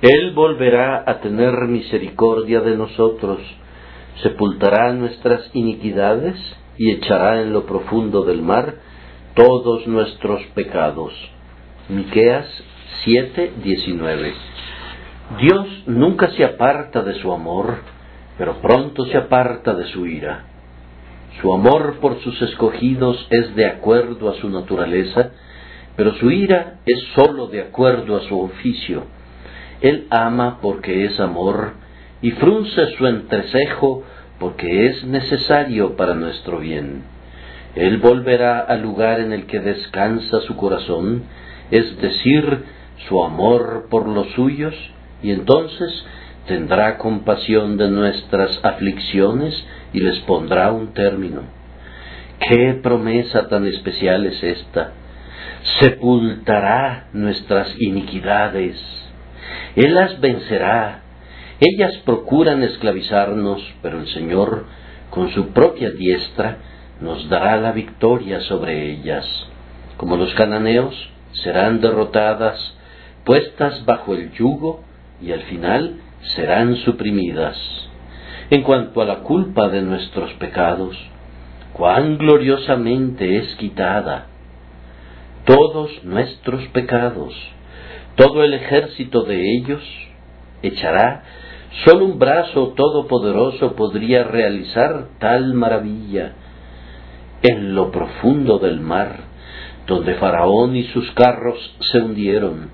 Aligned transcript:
Él 0.00 0.32
volverá 0.32 1.02
a 1.04 1.20
tener 1.20 1.52
misericordia 1.66 2.60
de 2.60 2.76
nosotros, 2.76 3.40
sepultará 4.22 4.92
nuestras 4.92 5.50
iniquidades 5.54 6.36
y 6.76 6.92
echará 6.92 7.42
en 7.42 7.52
lo 7.52 7.66
profundo 7.66 8.22
del 8.22 8.40
mar 8.40 8.76
todos 9.34 9.88
nuestros 9.88 10.40
pecados. 10.54 11.12
Miqueas 11.88 12.46
7:19. 13.04 14.34
Dios 15.40 15.66
nunca 15.86 16.30
se 16.30 16.44
aparta 16.44 17.02
de 17.02 17.14
su 17.14 17.32
amor, 17.32 17.78
pero 18.38 18.60
pronto 18.62 19.04
se 19.06 19.16
aparta 19.16 19.74
de 19.74 19.86
su 19.86 20.06
ira. 20.06 20.44
Su 21.42 21.52
amor 21.52 21.98
por 22.00 22.20
sus 22.20 22.40
escogidos 22.40 23.26
es 23.30 23.52
de 23.56 23.66
acuerdo 23.66 24.30
a 24.30 24.34
su 24.34 24.48
naturaleza, 24.48 25.32
pero 25.96 26.14
su 26.14 26.30
ira 26.30 26.78
es 26.86 27.00
sólo 27.16 27.48
de 27.48 27.62
acuerdo 27.62 28.16
a 28.16 28.20
su 28.28 28.40
oficio. 28.40 29.17
Él 29.80 30.06
ama 30.10 30.58
porque 30.60 31.04
es 31.04 31.18
amor 31.20 31.74
y 32.20 32.32
frunce 32.32 32.96
su 32.96 33.06
entrecejo 33.06 34.04
porque 34.38 34.86
es 34.86 35.04
necesario 35.04 35.96
para 35.96 36.14
nuestro 36.14 36.58
bien. 36.58 37.02
Él 37.74 37.98
volverá 37.98 38.60
al 38.60 38.82
lugar 38.82 39.20
en 39.20 39.32
el 39.32 39.46
que 39.46 39.60
descansa 39.60 40.40
su 40.40 40.56
corazón, 40.56 41.24
es 41.70 42.00
decir, 42.00 42.64
su 43.08 43.22
amor 43.22 43.86
por 43.90 44.08
los 44.08 44.28
suyos, 44.32 44.74
y 45.22 45.30
entonces 45.30 46.04
tendrá 46.46 46.98
compasión 46.98 47.76
de 47.76 47.90
nuestras 47.90 48.58
aflicciones 48.64 49.64
y 49.92 50.00
les 50.00 50.18
pondrá 50.20 50.72
un 50.72 50.92
término. 50.94 51.42
¿Qué 52.40 52.78
promesa 52.82 53.48
tan 53.48 53.66
especial 53.66 54.26
es 54.26 54.42
esta? 54.42 54.92
Sepultará 55.80 57.08
nuestras 57.12 57.74
iniquidades. 57.80 58.80
Él 59.78 59.94
las 59.94 60.20
vencerá. 60.20 61.02
Ellas 61.60 61.98
procuran 62.04 62.64
esclavizarnos, 62.64 63.62
pero 63.80 64.00
el 64.00 64.08
Señor, 64.08 64.66
con 65.08 65.30
su 65.30 65.50
propia 65.50 65.92
diestra, 65.92 66.56
nos 67.00 67.28
dará 67.28 67.56
la 67.58 67.70
victoria 67.70 68.40
sobre 68.40 68.90
ellas. 68.90 69.24
Como 69.96 70.16
los 70.16 70.34
cananeos, 70.34 70.94
serán 71.44 71.80
derrotadas, 71.80 72.58
puestas 73.24 73.84
bajo 73.84 74.14
el 74.14 74.32
yugo, 74.32 74.82
y 75.22 75.30
al 75.30 75.42
final 75.42 76.00
serán 76.34 76.74
suprimidas. 76.78 77.56
En 78.50 78.64
cuanto 78.64 79.00
a 79.00 79.04
la 79.04 79.20
culpa 79.20 79.68
de 79.68 79.82
nuestros 79.82 80.32
pecados, 80.40 80.96
cuán 81.72 82.18
gloriosamente 82.18 83.36
es 83.36 83.54
quitada. 83.54 84.26
Todos 85.44 86.02
nuestros 86.02 86.66
pecados, 86.68 87.32
todo 88.18 88.42
el 88.42 88.52
ejército 88.52 89.22
de 89.22 89.56
ellos, 89.56 89.80
echará, 90.60 91.22
solo 91.84 92.04
un 92.04 92.18
brazo 92.18 92.74
todopoderoso 92.76 93.76
podría 93.76 94.24
realizar 94.24 95.10
tal 95.20 95.54
maravilla. 95.54 96.32
En 97.42 97.76
lo 97.76 97.92
profundo 97.92 98.58
del 98.58 98.80
mar, 98.80 99.20
donde 99.86 100.14
Faraón 100.14 100.74
y 100.74 100.82
sus 100.88 101.08
carros 101.12 101.76
se 101.92 102.00
hundieron, 102.00 102.70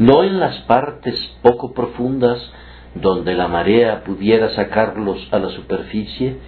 no 0.00 0.24
en 0.24 0.40
las 0.40 0.56
partes 0.62 1.14
poco 1.42 1.72
profundas 1.72 2.38
donde 2.96 3.34
la 3.34 3.46
marea 3.46 4.02
pudiera 4.02 4.48
sacarlos 4.56 5.28
a 5.30 5.38
la 5.38 5.50
superficie, 5.50 6.38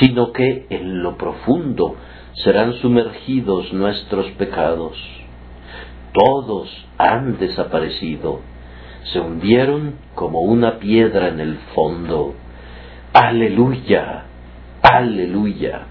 sino 0.00 0.32
que 0.32 0.66
en 0.68 1.02
lo 1.02 1.16
profundo 1.16 1.96
serán 2.44 2.74
sumergidos 2.74 3.72
nuestros 3.72 4.26
pecados. 4.32 5.23
Todos 6.14 6.70
han 6.96 7.38
desaparecido, 7.38 8.40
se 9.12 9.18
hundieron 9.18 9.96
como 10.14 10.42
una 10.42 10.78
piedra 10.78 11.26
en 11.26 11.40
el 11.40 11.56
fondo. 11.74 12.34
Aleluya, 13.12 14.22
aleluya. 14.80 15.86